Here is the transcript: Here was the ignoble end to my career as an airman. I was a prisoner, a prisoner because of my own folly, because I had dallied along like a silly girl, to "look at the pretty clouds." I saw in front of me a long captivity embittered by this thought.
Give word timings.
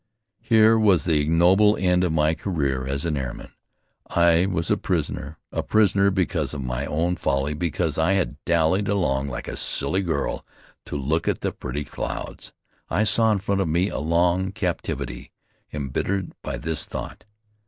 Here 0.41 0.79
was 0.79 1.05
the 1.05 1.19
ignoble 1.21 1.77
end 1.77 2.01
to 2.01 2.09
my 2.09 2.33
career 2.33 2.87
as 2.87 3.05
an 3.05 3.15
airman. 3.15 3.51
I 4.09 4.47
was 4.47 4.71
a 4.71 4.75
prisoner, 4.77 5.37
a 5.51 5.61
prisoner 5.61 6.09
because 6.09 6.55
of 6.55 6.63
my 6.63 6.87
own 6.87 7.17
folly, 7.17 7.53
because 7.53 7.99
I 7.99 8.13
had 8.13 8.43
dallied 8.43 8.87
along 8.87 9.27
like 9.29 9.47
a 9.47 9.55
silly 9.55 10.01
girl, 10.01 10.43
to 10.87 10.95
"look 10.97 11.27
at 11.27 11.41
the 11.41 11.51
pretty 11.51 11.83
clouds." 11.83 12.51
I 12.89 13.03
saw 13.03 13.31
in 13.31 13.37
front 13.37 13.61
of 13.61 13.67
me 13.67 13.89
a 13.89 13.99
long 13.99 14.51
captivity 14.53 15.31
embittered 15.71 16.31
by 16.41 16.57
this 16.57 16.85
thought. 16.87 17.23